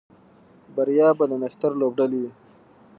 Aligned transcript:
بریا 0.75 1.09
به 1.17 1.25
د 1.31 1.33
نښتر 1.41 1.71
لوبډلې 1.81 2.17
وي 2.21 2.31